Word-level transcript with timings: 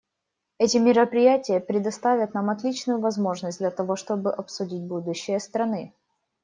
Эти 0.57 0.77
мероприятия 0.77 1.59
предоставят 1.59 2.33
нам 2.33 2.49
отличную 2.49 2.99
возможность 2.99 3.59
для 3.59 3.69
того, 3.69 3.95
чтобы 3.95 4.33
обсудить 4.33 4.81
будущее 4.81 5.39
страны. 5.39 5.93